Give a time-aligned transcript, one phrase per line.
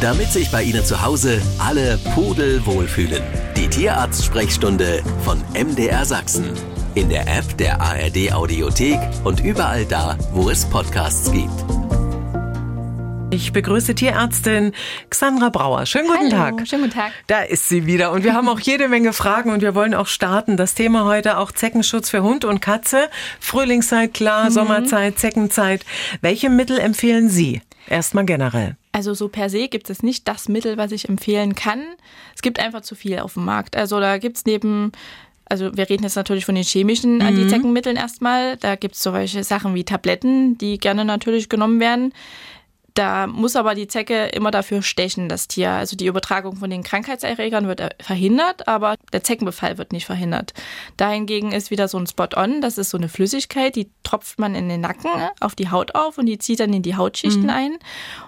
[0.00, 3.22] Damit sich bei Ihnen zu Hause alle Pudel wohlfühlen.
[3.56, 6.52] Die Tierarzt-Sprechstunde von MDR Sachsen.
[6.94, 11.50] In der App der ARD Audiothek und überall da, wo es Podcasts gibt.
[13.30, 14.72] Ich begrüße Tierärztin
[15.10, 15.84] Xandra Brauer.
[15.84, 16.66] Schönen guten Hallo, Tag.
[16.66, 17.12] Schönen guten Tag.
[17.26, 20.06] Da ist sie wieder und wir haben auch jede Menge Fragen und wir wollen auch
[20.06, 20.56] starten.
[20.56, 23.08] Das Thema heute auch Zeckenschutz für Hund und Katze.
[23.40, 24.50] Frühlingszeit, klar, Mhm.
[24.54, 25.84] Sommerzeit, Zeckenzeit.
[26.22, 27.60] Welche Mittel empfehlen Sie?
[27.88, 28.76] Erstmal generell.
[28.92, 31.82] Also so per se gibt es nicht das Mittel, was ich empfehlen kann.
[32.34, 33.76] Es gibt einfach zu viel auf dem Markt.
[33.76, 34.92] Also da gibt es neben,
[35.46, 38.56] also wir reden jetzt natürlich von den chemischen Antizeckenmitteln erstmal.
[38.56, 42.12] Da gibt es solche Sachen wie Tabletten, die gerne natürlich genommen werden.
[42.98, 45.70] Da muss aber die Zecke immer dafür stechen, das Tier.
[45.70, 50.52] Also die Übertragung von den Krankheitserregern wird äh, verhindert, aber der Zeckenbefall wird nicht verhindert.
[50.96, 54.68] Dahingegen ist wieder so ein Spot-on, das ist so eine Flüssigkeit, die tropft man in
[54.68, 57.78] den Nacken auf die Haut auf und die zieht dann in die Hautschichten ein.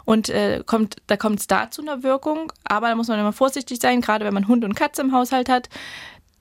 [0.04, 2.52] Und äh, kommt, da kommt es da zu einer Wirkung.
[2.62, 5.48] Aber da muss man immer vorsichtig sein, gerade wenn man Hund und Katze im Haushalt
[5.48, 5.68] hat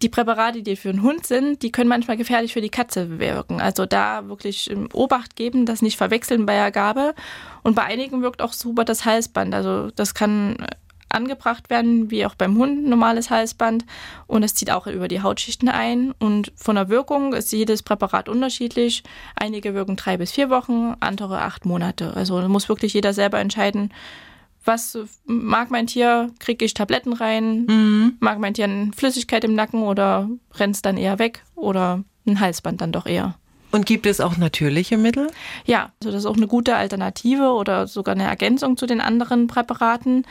[0.02, 3.60] die Präparate, die für den Hund sind, die können manchmal gefährlich für die Katze wirken.
[3.60, 7.14] Also da wirklich Obacht geben, das nicht verwechseln bei der Gabe.
[7.64, 9.54] Und bei einigen wirkt auch super das Halsband.
[9.54, 10.56] Also das kann
[11.10, 13.86] angebracht werden, wie auch beim Hund normales Halsband.
[14.28, 16.14] Und es zieht auch über die Hautschichten ein.
[16.20, 19.04] Und von der Wirkung ist jedes Präparat unterschiedlich.
[19.36, 22.14] Einige wirken drei bis vier Wochen, andere acht Monate.
[22.16, 23.92] Also da muss wirklich jeder selber entscheiden,
[24.70, 29.82] was mag mein Tier, kriege ich Tabletten rein, mag mein Tier eine Flüssigkeit im Nacken
[29.82, 33.36] oder rennt es dann eher weg oder ein Halsband dann doch eher.
[33.72, 35.32] Und gibt es auch natürliche Mittel?
[35.66, 39.48] Ja, also das ist auch eine gute Alternative oder sogar eine Ergänzung zu den anderen
[39.48, 40.26] Präparaten.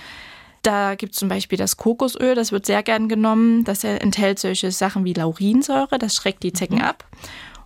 [0.63, 3.65] Da gibt es zum Beispiel das Kokosöl, das wird sehr gern genommen.
[3.65, 7.05] Das enthält solche Sachen wie Laurinsäure, das schreckt die Zecken ab.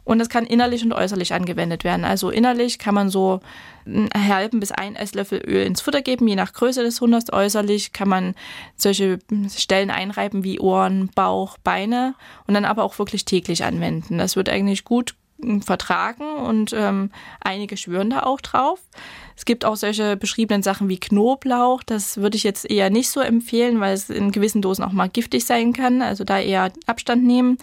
[0.04, 2.04] Und das kann innerlich und äußerlich angewendet werden.
[2.04, 3.40] Also innerlich kann man so
[3.86, 7.32] einen halben bis ein Esslöffel Öl ins Futter geben, je nach Größe des Hundes.
[7.32, 8.34] Äußerlich kann man
[8.76, 9.20] solche
[9.56, 12.14] Stellen einreiben wie Ohren, Bauch, Beine
[12.46, 14.18] und dann aber auch wirklich täglich anwenden.
[14.18, 15.14] Das wird eigentlich gut
[15.60, 17.10] vertragen und ähm,
[17.40, 18.80] einige schwören da auch drauf.
[19.36, 21.82] Es gibt auch solche beschriebenen Sachen wie Knoblauch.
[21.82, 25.08] Das würde ich jetzt eher nicht so empfehlen, weil es in gewissen Dosen auch mal
[25.08, 26.00] giftig sein kann.
[26.00, 27.58] Also da eher Abstand nehmen.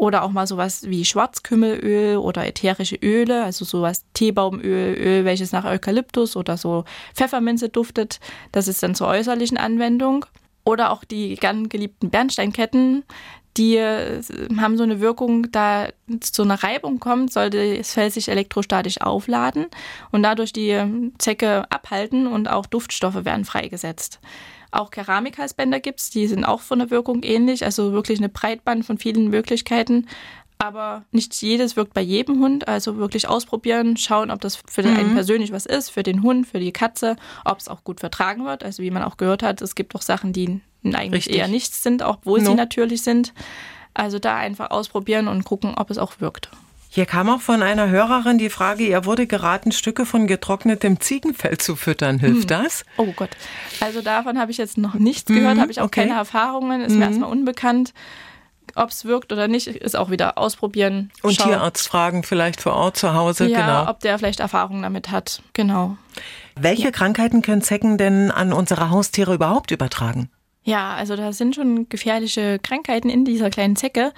[0.00, 5.66] Oder auch mal sowas wie Schwarzkümmelöl oder ätherische Öle, also sowas Teebaumöl, Öl, welches nach
[5.66, 8.18] Eukalyptus oder so Pfefferminze duftet.
[8.50, 10.24] Das ist dann zur äußerlichen Anwendung.
[10.64, 13.04] Oder auch die gern geliebten Bernsteinketten,
[13.58, 14.22] die äh,
[14.56, 15.88] haben so eine Wirkung, da
[16.20, 19.66] zu einer Reibung kommt, sollte das Fell sich elektrostatisch aufladen
[20.12, 24.18] und dadurch die ähm, Zecke abhalten und auch Duftstoffe werden freigesetzt.
[24.70, 28.84] Auch Keramikhalsbänder gibt es, die sind auch von der Wirkung ähnlich, also wirklich eine Breitband
[28.84, 30.06] von vielen Möglichkeiten.
[30.58, 32.68] Aber nicht jedes wirkt bei jedem Hund.
[32.68, 36.46] Also wirklich ausprobieren, schauen, ob das für den einen persönlich was ist, für den Hund,
[36.46, 37.16] für die Katze,
[37.46, 38.62] ob es auch gut vertragen wird.
[38.62, 41.36] Also wie man auch gehört hat, es gibt auch Sachen, die eigentlich Richtig.
[41.36, 42.50] eher nichts sind, obwohl No.
[42.50, 43.32] sie natürlich sind.
[43.94, 46.50] Also da einfach ausprobieren und gucken, ob es auch wirkt.
[46.92, 51.56] Hier kam auch von einer Hörerin die Frage, ihr wurde geraten, Stücke von getrocknetem Ziegenfell
[51.56, 52.18] zu füttern.
[52.18, 52.84] Hilft das?
[52.96, 53.30] Oh Gott.
[53.78, 56.02] Also davon habe ich jetzt noch nichts gehört, habe ich auch okay.
[56.02, 57.94] keine Erfahrungen, ist mir erstmal unbekannt.
[58.74, 61.12] Ob es wirkt oder nicht, ist auch wieder ausprobieren.
[61.22, 61.50] Und schauen.
[61.50, 63.90] Tierarztfragen vielleicht vor Ort zu Hause, Ja, genau.
[63.90, 65.42] ob der vielleicht Erfahrungen damit hat.
[65.52, 65.96] Genau.
[66.56, 70.28] Welche Krankheiten können Zecken denn an unsere Haustiere überhaupt übertragen?
[70.64, 74.12] Ja, also da sind schon gefährliche Krankheiten in dieser kleinen Zecke.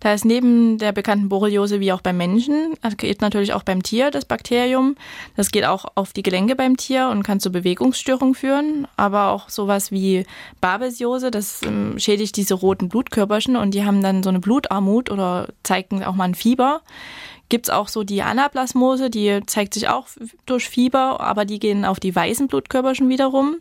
[0.00, 3.82] Da ist neben der bekannten Borreliose wie auch beim Menschen, das geht natürlich auch beim
[3.82, 4.96] Tier das Bakterium.
[5.36, 8.88] Das geht auch auf die Gelenke beim Tier und kann zu Bewegungsstörungen führen.
[8.96, 10.24] Aber auch sowas wie
[10.62, 15.48] Babesiose, das ähm, schädigt diese roten Blutkörperchen und die haben dann so eine Blutarmut oder
[15.64, 16.80] zeigen auch mal ein Fieber.
[17.50, 20.06] Gibt's auch so die Anaplasmose, die zeigt sich auch
[20.46, 23.56] durch Fieber, aber die gehen auf die weißen Blutkörperchen wiederum.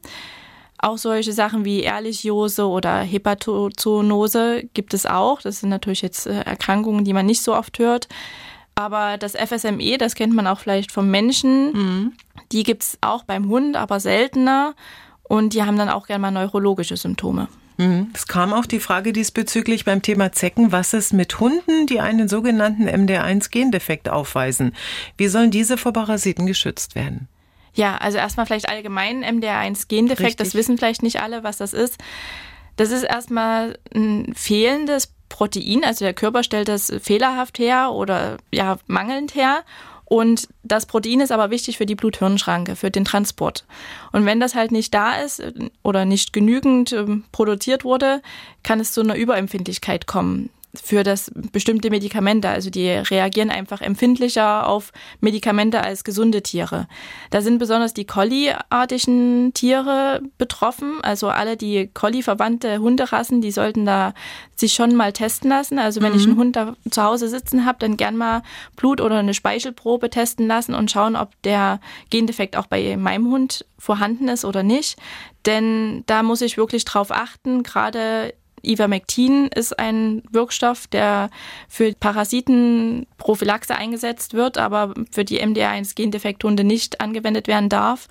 [0.81, 5.41] Auch solche Sachen wie Ehrlichiose oder Hepatozoonose gibt es auch.
[5.41, 8.07] Das sind natürlich jetzt äh, Erkrankungen, die man nicht so oft hört.
[8.75, 12.13] Aber das FSME, das kennt man auch vielleicht vom Menschen,
[12.53, 14.73] die gibt es auch beim Hund, aber seltener.
[15.23, 17.49] Und die haben dann auch gerne mal neurologische Symptome.
[17.77, 18.09] Mhm.
[18.13, 22.27] Es kam auch die Frage diesbezüglich beim Thema Zecken, was ist mit Hunden, die einen
[22.27, 24.73] sogenannten MDR1-Gendefekt aufweisen?
[25.17, 27.27] Wie sollen diese vor Parasiten geschützt werden?
[27.79, 30.47] Ja, also erstmal vielleicht allgemein MDR1-Gendefekt, Richtig.
[30.47, 31.97] das wissen vielleicht nicht alle, was das ist.
[32.75, 38.79] Das ist erstmal ein fehlendes Protein, also der Körper stellt das fehlerhaft her oder ja
[38.87, 39.63] mangelnd her.
[40.03, 43.63] Und das Protein ist aber wichtig für die Blut-Hirn-Schranke, für den Transport.
[44.11, 48.21] Und wenn das halt nicht da ist äh, oder nicht genügend ähm, produziert wurde,
[48.61, 50.49] kann es zu einer Überempfindlichkeit kommen.
[50.75, 52.49] Für das bestimmte Medikamente.
[52.49, 56.87] Also die reagieren einfach empfindlicher auf Medikamente als gesunde Tiere.
[57.31, 60.99] Da sind besonders die Collie-artigen Tiere betroffen.
[61.01, 64.13] Also alle die Collie-verwandte Hunderassen, die sollten da
[64.55, 65.79] sich schon mal testen lassen.
[65.79, 66.19] Also wenn mhm.
[66.19, 68.43] ich einen Hund da zu Hause sitzen habe, dann gern mal
[68.75, 71.79] Blut oder eine Speichelprobe testen lassen und schauen, ob der
[72.11, 74.97] Gendefekt auch bei meinem Hund vorhanden ist oder nicht.
[75.45, 78.33] Denn da muss ich wirklich drauf achten, gerade
[78.63, 81.29] Ivermectin ist ein Wirkstoff, der
[81.67, 88.07] für Parasitenprophylaxe eingesetzt wird, aber für die MDR1-Gendefekthunde nicht angewendet werden darf.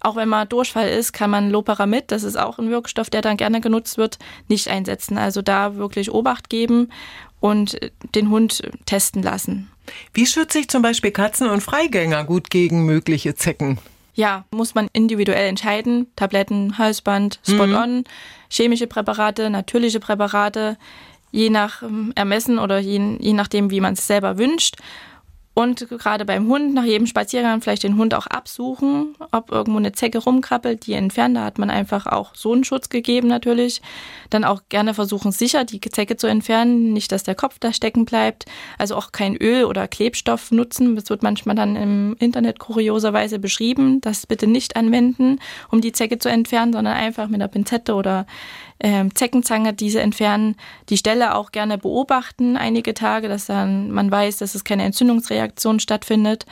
[0.00, 3.36] Auch wenn mal Durchfall ist, kann man Loperamid, das ist auch ein Wirkstoff, der dann
[3.36, 4.18] gerne genutzt wird,
[4.48, 5.16] nicht einsetzen.
[5.16, 6.88] Also da wirklich Obacht geben
[7.38, 7.78] und
[8.14, 9.70] den Hund testen lassen.
[10.12, 13.78] Wie schütze ich zum Beispiel Katzen und Freigänger gut gegen mögliche Zecken?
[14.14, 16.06] Ja, muss man individuell entscheiden.
[16.16, 18.04] Tabletten, Halsband, Spot-on, mhm.
[18.50, 20.76] chemische Präparate, natürliche Präparate,
[21.30, 24.76] je nach ähm, Ermessen oder je, je nachdem, wie man es selber wünscht.
[25.54, 29.92] Und gerade beim Hund, nach jedem Spaziergang vielleicht den Hund auch absuchen, ob irgendwo eine
[29.92, 31.34] Zecke rumkrabbelt, die entfernen.
[31.34, 33.82] Da hat man einfach auch so einen Schutz gegeben natürlich.
[34.30, 38.06] Dann auch gerne versuchen, sicher die Zecke zu entfernen, nicht, dass der Kopf da stecken
[38.06, 38.46] bleibt.
[38.78, 40.96] Also auch kein Öl oder Klebstoff nutzen.
[40.96, 44.00] Das wird manchmal dann im Internet kurioserweise beschrieben.
[44.00, 45.38] Das bitte nicht anwenden,
[45.70, 48.24] um die Zecke zu entfernen, sondern einfach mit einer Pinzette oder
[48.80, 50.56] ähm, Zeckenzange diese entfernen.
[50.88, 55.41] Die Stelle auch gerne beobachten einige Tage, dass dann man weiß, dass es keine Entzündungsreaktion
[55.78, 56.46] stattfindet.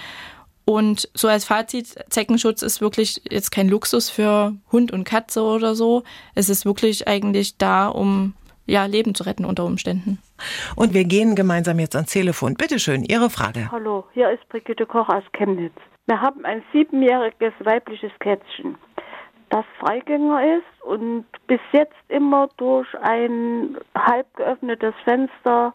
[0.65, 5.75] Und so als Fazit, Zeckenschutz ist wirklich jetzt kein Luxus für Hund und Katze oder
[5.75, 6.05] so.
[6.35, 8.35] Es ist wirklich eigentlich da, um
[8.67, 10.19] ja, Leben zu retten unter Umständen.
[10.77, 12.55] Und wir gehen gemeinsam jetzt ans Telefon.
[12.55, 13.71] Bitte schön, Ihre Frage.
[13.73, 15.75] Hallo, hier ist Brigitte Koch aus Chemnitz.
[16.07, 18.77] Wir haben ein siebenjähriges weibliches Kätzchen
[19.51, 25.75] das Freigänger ist und bis jetzt immer durch ein halb geöffnetes Fenster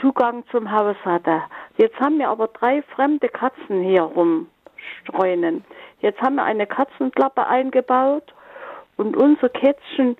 [0.00, 1.42] Zugang zum Haus hatte.
[1.76, 5.64] Jetzt haben wir aber drei fremde Katzen hier rumstreunen.
[6.00, 8.34] Jetzt haben wir eine Katzenklappe eingebaut
[8.96, 10.16] und unser Kätzchen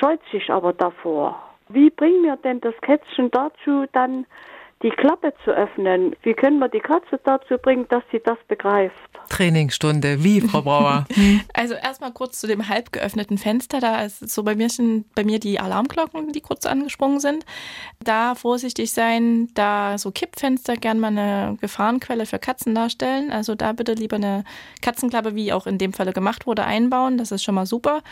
[0.00, 1.40] scheut sich aber davor.
[1.68, 4.26] Wie bringen wir denn das Kätzchen dazu, dann
[4.82, 6.14] die Klappe zu öffnen.
[6.22, 8.94] Wie können wir die Katze dazu bringen, dass sie das begreift?
[9.30, 11.06] Trainingsstunde, wie, Frau Brauer?
[11.54, 13.80] also erstmal kurz zu dem halb geöffneten Fenster.
[13.80, 17.46] Da ist so bei mir sind bei mir die Alarmglocken, die kurz angesprungen sind.
[18.02, 23.30] Da vorsichtig sein, da so Kippfenster gern mal eine Gefahrenquelle für Katzen darstellen.
[23.30, 24.44] Also da bitte lieber eine
[24.82, 27.16] Katzenklappe, wie auch in dem Falle gemacht wurde, einbauen.
[27.16, 28.02] Das ist schon mal super.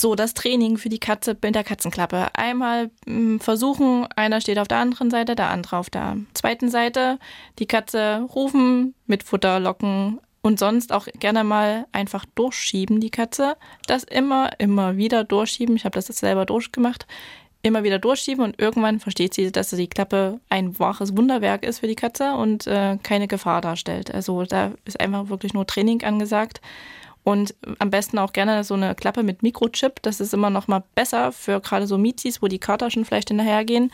[0.00, 2.28] So, das Training für die Katze mit der Katzenklappe.
[2.34, 7.18] Einmal hm, versuchen, einer steht auf der anderen Seite, der andere auf der zweiten Seite.
[7.58, 13.56] Die Katze rufen, mit Futter locken und sonst auch gerne mal einfach durchschieben, die Katze.
[13.88, 15.74] Das immer, immer wieder durchschieben.
[15.74, 17.08] Ich habe das jetzt selber durchgemacht.
[17.62, 21.88] Immer wieder durchschieben und irgendwann versteht sie, dass die Klappe ein wahres Wunderwerk ist für
[21.88, 24.14] die Katze und äh, keine Gefahr darstellt.
[24.14, 26.60] Also da ist einfach wirklich nur Training angesagt.
[27.28, 30.00] Und am besten auch gerne so eine Klappe mit Mikrochip.
[30.00, 33.28] Das ist immer noch mal besser für gerade so Mietis, wo die Kater schon vielleicht
[33.28, 33.92] hinterhergehen.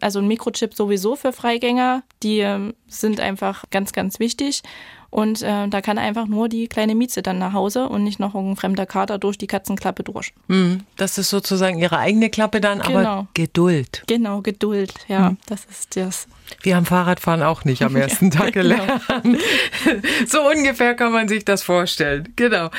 [0.00, 2.02] Also ein Mikrochip sowieso für Freigänger.
[2.24, 4.62] Die äh, sind einfach ganz, ganz wichtig.
[5.12, 8.34] Und äh, da kann einfach nur die kleine Mieze dann nach Hause und nicht noch
[8.34, 10.32] ein fremder Kater durch die Katzenklappe durch.
[10.48, 10.84] Mhm.
[10.96, 12.98] Das ist sozusagen ihre eigene Klappe dann, genau.
[12.98, 14.04] aber Geduld.
[14.06, 15.38] Genau, Geduld, ja, mhm.
[15.44, 16.28] das ist das.
[16.62, 18.74] Wir haben Fahrradfahren auch nicht am ersten Tag genau.
[18.74, 19.02] gelernt.
[20.28, 22.32] so ungefähr kann man sich das vorstellen.
[22.34, 22.70] Genau.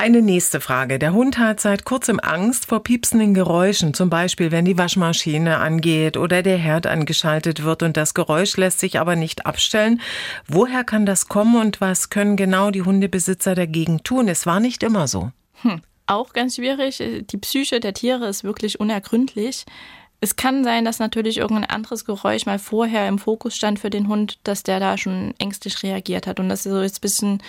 [0.00, 1.00] Eine nächste Frage.
[1.00, 6.16] Der Hund hat seit kurzem Angst vor piepsenden Geräuschen, zum Beispiel wenn die Waschmaschine angeht
[6.16, 10.00] oder der Herd angeschaltet wird und das Geräusch lässt sich aber nicht abstellen.
[10.46, 14.28] Woher kann das kommen und was können genau die Hundebesitzer dagegen tun?
[14.28, 15.32] Es war nicht immer so.
[15.62, 15.82] Hm.
[16.06, 17.02] Auch ganz schwierig.
[17.02, 19.64] Die Psyche der Tiere ist wirklich unergründlich.
[20.20, 24.06] Es kann sein, dass natürlich irgendein anderes Geräusch mal vorher im Fokus stand für den
[24.06, 27.42] Hund, dass der da schon ängstlich reagiert hat und dass er so jetzt ein bisschen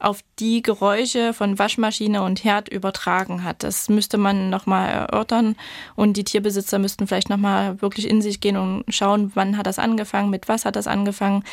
[0.00, 3.62] auf die Geräusche von Waschmaschine und Herd übertragen hat.
[3.62, 5.56] Das müsste man nochmal erörtern
[5.94, 9.78] und die Tierbesitzer müssten vielleicht nochmal wirklich in sich gehen und schauen, wann hat das
[9.78, 11.44] angefangen, mit was hat das angefangen.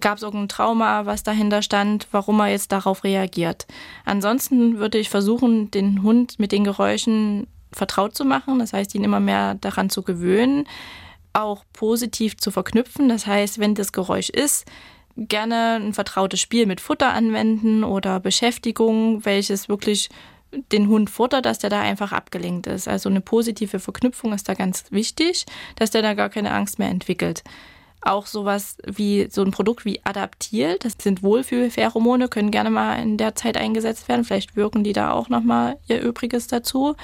[0.00, 3.66] Gab es irgendein Trauma, was dahinter stand, warum er jetzt darauf reagiert?
[4.04, 9.04] Ansonsten würde ich versuchen, den Hund mit den Geräuschen vertraut zu machen, das heißt, ihn
[9.04, 10.66] immer mehr daran zu gewöhnen,
[11.32, 13.08] auch positiv zu verknüpfen.
[13.08, 14.66] Das heißt, wenn das Geräusch ist,
[15.16, 20.08] gerne ein vertrautes Spiel mit Futter anwenden oder Beschäftigung, welches wirklich
[20.72, 22.88] den Hund futtert, dass der da einfach abgelenkt ist.
[22.88, 25.46] Also eine positive Verknüpfung ist da ganz wichtig,
[25.76, 27.42] dass der da gar keine Angst mehr entwickelt.
[28.00, 33.16] Auch sowas wie so ein Produkt wie Adaptil, das sind Wohlfühlpheromone, können gerne mal in
[33.16, 34.24] der Zeit eingesetzt werden.
[34.24, 36.94] Vielleicht wirken die da auch nochmal ihr Übriges dazu.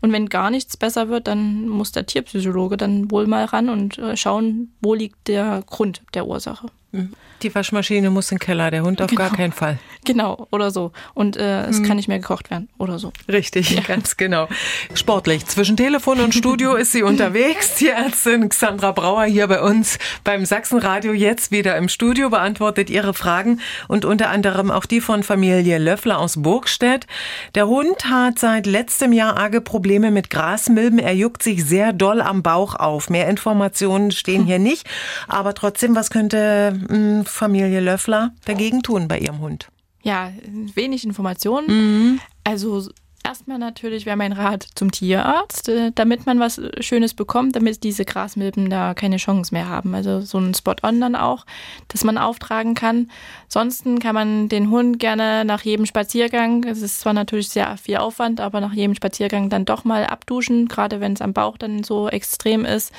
[0.00, 3.98] Und wenn gar nichts besser wird, dann muss der Tierpsychologe dann wohl mal ran und
[3.98, 6.68] äh, schauen, wo liegt der Grund der Ursache.
[6.96, 7.12] Mhm.
[7.42, 9.22] Die Waschmaschine muss in den Keller, der Hund auf genau.
[9.22, 9.78] gar keinen Fall.
[10.04, 10.92] Genau, oder so.
[11.14, 11.84] Und äh, es hm.
[11.84, 13.12] kann nicht mehr gekocht werden, oder so.
[13.28, 13.82] Richtig, ja.
[13.82, 14.48] ganz genau.
[14.94, 15.44] Sportlich.
[15.46, 17.74] Zwischen Telefon und Studio ist sie unterwegs.
[17.74, 23.12] Die Ärztin Xandra Brauer hier bei uns beim Sachsenradio jetzt wieder im Studio, beantwortet ihre
[23.12, 27.06] Fragen und unter anderem auch die von Familie Löffler aus Burgstedt.
[27.54, 30.98] Der Hund hat seit letztem Jahr arge Probleme mit Grasmilben.
[30.98, 33.10] Er juckt sich sehr doll am Bauch auf.
[33.10, 34.86] Mehr Informationen stehen hier nicht.
[35.28, 36.80] Aber trotzdem, was könnte
[37.24, 39.68] Familie Löffler dagegen tun bei ihrem Hund?
[40.02, 40.32] Ja,
[40.74, 41.66] wenig Informationen.
[41.66, 42.20] Mhm.
[42.44, 42.88] Also
[43.26, 48.04] erstmal natürlich wäre mein Rat zum Tierarzt, äh, damit man was Schönes bekommt, damit diese
[48.04, 49.94] Grasmilben da keine Chance mehr haben.
[49.94, 51.44] Also so ein Spot-on dann auch,
[51.88, 53.10] dass man auftragen kann.
[53.44, 57.96] Ansonsten kann man den Hund gerne nach jedem Spaziergang, es ist zwar natürlich sehr viel
[57.96, 61.82] Aufwand, aber nach jedem Spaziergang dann doch mal abduschen, gerade wenn es am Bauch dann
[61.82, 62.92] so extrem ist,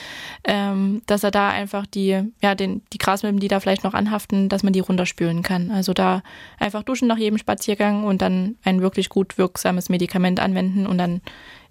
[0.43, 4.49] ähm, dass er da einfach die, ja, den, die Grasmilben, die da vielleicht noch anhaften,
[4.49, 5.71] dass man die runterspülen kann.
[5.71, 6.21] Also da
[6.59, 10.97] einfach duschen nach jedem Spaziergang und dann ein wirklich gut wirksames Medikament Medikament anwenden und
[10.97, 11.21] dann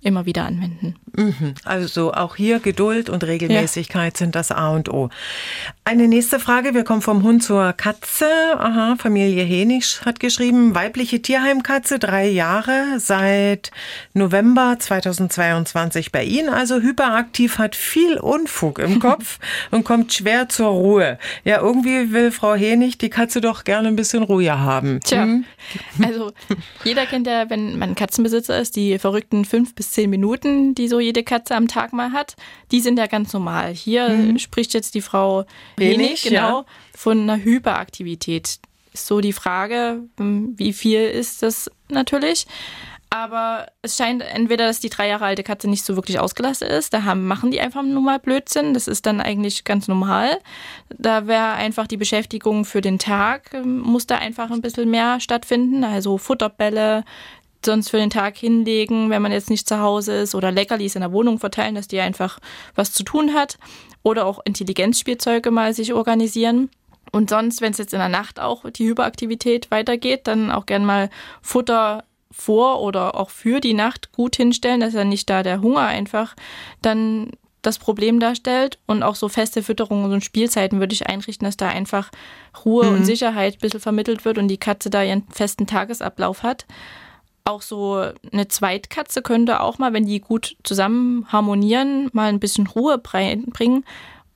[0.01, 0.95] immer wieder anwenden.
[1.17, 1.55] Mhm.
[1.65, 4.19] Also auch hier Geduld und Regelmäßigkeit ja.
[4.19, 5.09] sind das A und O.
[5.85, 6.75] Eine nächste Frage.
[6.75, 8.27] Wir kommen vom Hund zur Katze.
[8.59, 13.71] Aha, Familie Henisch hat geschrieben, weibliche Tierheimkatze, drei Jahre, seit
[14.13, 16.49] November 2022 bei Ihnen.
[16.51, 19.39] Also hyperaktiv, hat viel Unfug im Kopf
[19.71, 21.19] und kommt schwer zur Ruhe.
[21.45, 25.01] Ja, irgendwie will Frau Henig die Katze doch gerne ein bisschen Ruhe haben.
[25.01, 25.45] Tja, hm?
[26.03, 26.33] also
[26.85, 31.01] jeder kennt ja, wenn man Katzenbesitzer ist, die verrückten fünf bis zehn Minuten, die so
[31.01, 32.37] jede Katze am Tag mal hat,
[32.71, 33.73] die sind ja ganz normal.
[33.73, 34.39] Hier mhm.
[34.39, 35.45] spricht jetzt die Frau
[35.77, 36.65] Wenig, genau, ja.
[36.95, 38.59] von einer Hyperaktivität.
[38.93, 42.47] Ist so die Frage, hm, wie viel ist das natürlich?
[43.11, 46.93] Aber es scheint entweder, dass die drei Jahre alte Katze nicht so wirklich ausgelastet ist.
[46.93, 48.75] Da haben, machen die einfach nur mal Blödsinn.
[48.75, 50.39] Das ist dann eigentlich ganz normal.
[50.91, 55.21] Da wäre einfach die Beschäftigung für den Tag, hm, muss da einfach ein bisschen mehr
[55.21, 55.85] stattfinden.
[55.85, 57.05] Also Futterbälle,
[57.67, 61.03] sonst für den Tag hinlegen, wenn man jetzt nicht zu Hause ist oder Leckerlis in
[61.03, 62.39] der Wohnung verteilen, dass die einfach
[62.75, 63.59] was zu tun hat
[64.03, 66.71] oder auch Intelligenzspielzeuge mal sich organisieren.
[67.13, 70.85] Und sonst, wenn es jetzt in der Nacht auch die Hyperaktivität weitergeht, dann auch gern
[70.85, 71.11] mal
[71.43, 75.81] Futter vor oder auch für die Nacht gut hinstellen, dass er nicht da der Hunger
[75.81, 76.35] einfach
[76.83, 77.31] dann
[77.63, 81.69] das Problem darstellt und auch so feste Fütterungen und Spielzeiten würde ich einrichten, dass da
[81.69, 82.11] einfach
[82.65, 82.97] Ruhe mhm.
[82.97, 86.67] und Sicherheit ein bisschen vermittelt wird und die Katze da ihren festen Tagesablauf hat.
[87.47, 92.67] Auch so eine Zweitkatze könnte auch mal, wenn die gut zusammen harmonieren, mal ein bisschen
[92.67, 93.85] Ruhe bringen.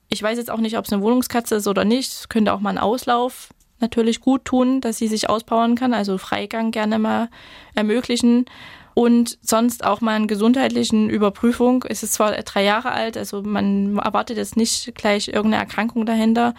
[0.07, 2.09] Ich weiß jetzt auch nicht, ob es eine Wohnungskatze ist oder nicht.
[2.09, 3.49] Es könnte auch mal einen Auslauf
[3.81, 7.29] natürlich gut tun, dass sie sich auspowern kann, also Freigang gerne mal
[7.75, 8.45] ermöglichen.
[8.93, 11.85] Und sonst auch mal eine gesundheitlichen Überprüfung.
[11.87, 16.53] Es ist zwar drei Jahre alt, also man erwartet jetzt nicht gleich irgendeine Erkrankung dahinter,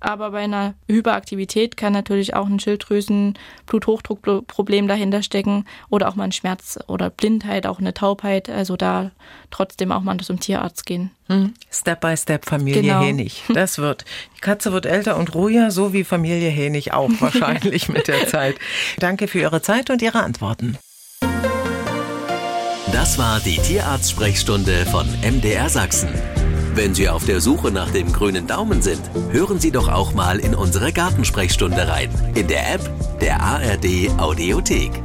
[0.00, 6.32] aber bei einer Hyperaktivität kann natürlich auch ein Schilddrüsen-Bluthochdruckproblem dahinter stecken oder auch mal ein
[6.32, 8.48] Schmerz oder Blindheit, auch eine Taubheit.
[8.48, 9.10] Also da
[9.50, 11.10] trotzdem auch mal zum Tierarzt gehen.
[11.26, 11.54] Hm.
[11.70, 13.00] Step by Step Familie genau.
[13.00, 13.42] Henig.
[13.52, 14.04] Das wird.
[14.36, 18.54] Die Katze wird älter und ruhiger, so wie Familie Henig auch wahrscheinlich mit der Zeit.
[18.98, 20.78] Danke für Ihre Zeit und Ihre Antworten.
[22.92, 26.08] Das war die Tierarzt-Sprechstunde von MDR Sachsen.
[26.74, 30.38] Wenn Sie auf der Suche nach dem grünen Daumen sind, hören Sie doch auch mal
[30.38, 32.08] in unsere Gartensprechstunde rein.
[32.34, 32.80] In der App
[33.20, 35.02] der ARD Audiothek.